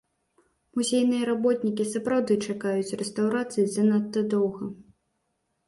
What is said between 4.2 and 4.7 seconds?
доўга.